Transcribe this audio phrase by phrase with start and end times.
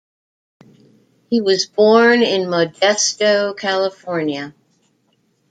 [1.29, 4.55] He was born in Modesto, California.